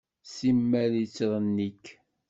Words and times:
Simmal 0.33 0.91
yettṛennik. 0.97 1.85